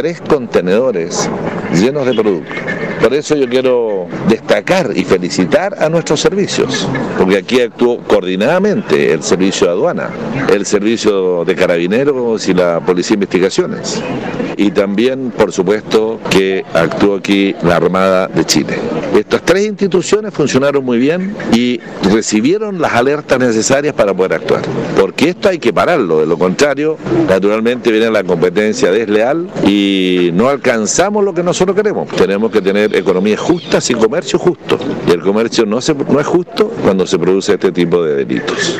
tres 0.00 0.22
contenedores 0.22 1.28
llenos 1.74 2.06
de 2.06 2.14
productos. 2.14 2.56
Por 3.02 3.12
eso 3.12 3.36
yo 3.36 3.46
quiero 3.46 4.06
destacar 4.30 4.92
y 4.94 5.04
felicitar 5.04 5.76
a 5.78 5.90
nuestros 5.90 6.20
servicios, 6.20 6.88
porque 7.18 7.36
aquí 7.36 7.60
actuó 7.60 7.98
coordinadamente 7.98 9.12
el 9.12 9.22
servicio 9.22 9.66
de 9.66 9.72
aduana, 9.74 10.08
el 10.50 10.64
servicio 10.64 11.44
de 11.44 11.54
carabineros 11.54 12.48
y 12.48 12.54
la 12.54 12.80
policía 12.80 13.10
de 13.10 13.24
investigaciones. 13.24 14.02
Y 14.60 14.72
también, 14.72 15.30
por 15.30 15.52
supuesto, 15.52 16.20
que 16.28 16.62
actuó 16.74 17.14
aquí 17.14 17.54
la 17.62 17.76
Armada 17.76 18.28
de 18.28 18.44
Chile. 18.44 18.78
Estas 19.18 19.40
tres 19.40 19.66
instituciones 19.66 20.34
funcionaron 20.34 20.84
muy 20.84 20.98
bien 20.98 21.34
y 21.54 21.80
recibieron 22.12 22.78
las 22.78 22.92
alertas 22.92 23.38
necesarias 23.38 23.94
para 23.94 24.12
poder 24.12 24.34
actuar. 24.34 24.60
Porque 25.00 25.30
esto 25.30 25.48
hay 25.48 25.58
que 25.58 25.72
pararlo, 25.72 26.20
de 26.20 26.26
lo 26.26 26.36
contrario, 26.36 26.98
naturalmente 27.26 27.90
viene 27.90 28.10
la 28.10 28.22
competencia 28.22 28.90
desleal 28.90 29.48
y 29.66 30.28
no 30.34 30.50
alcanzamos 30.50 31.24
lo 31.24 31.32
que 31.32 31.42
nosotros 31.42 31.74
queremos. 31.74 32.08
Tenemos 32.08 32.50
que 32.50 32.60
tener 32.60 32.94
economía 32.94 33.38
justa 33.38 33.78
y 33.88 33.94
comercio 33.94 34.38
justo. 34.38 34.78
Y 35.08 35.12
el 35.12 35.22
comercio 35.22 35.64
no, 35.64 35.80
se, 35.80 35.94
no 35.94 36.20
es 36.20 36.26
justo 36.26 36.70
cuando 36.82 37.06
se 37.06 37.18
produce 37.18 37.54
este 37.54 37.72
tipo 37.72 38.02
de 38.02 38.26
delitos. 38.26 38.78